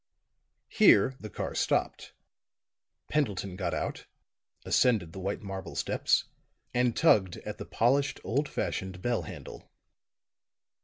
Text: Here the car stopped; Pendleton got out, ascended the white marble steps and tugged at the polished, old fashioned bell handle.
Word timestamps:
Here 0.67 1.15
the 1.19 1.29
car 1.29 1.53
stopped; 1.53 2.11
Pendleton 3.07 3.55
got 3.55 3.75
out, 3.75 4.07
ascended 4.65 5.13
the 5.13 5.19
white 5.19 5.43
marble 5.43 5.75
steps 5.75 6.23
and 6.73 6.95
tugged 6.97 7.37
at 7.45 7.59
the 7.59 7.65
polished, 7.67 8.19
old 8.23 8.49
fashioned 8.49 9.03
bell 9.03 9.21
handle. 9.21 9.69